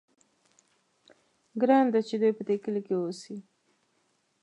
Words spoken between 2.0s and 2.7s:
چې دوی په دې